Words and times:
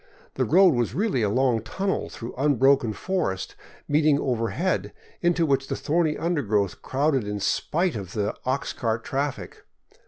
The 0.33 0.45
road 0.45 0.73
was 0.73 0.95
really 0.95 1.21
a 1.21 1.29
long 1.29 1.61
tunnel 1.61 2.09
through 2.09 2.33
unbroken 2.35 2.91
forest 2.91 3.55
meeting 3.87 4.17
over 4.19 4.49
head, 4.49 4.93
into 5.21 5.45
which 5.45 5.67
the 5.67 5.75
thorny 5.75 6.17
undergrowth 6.17 6.81
crowded 6.81 7.27
in 7.27 7.39
spite 7.39 7.95
of 7.95 8.13
the 8.13 8.35
ox 8.43 8.73
cart 8.73 9.03
traffic. 9.03 9.63